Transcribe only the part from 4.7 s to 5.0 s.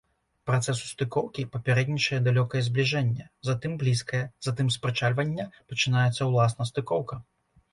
з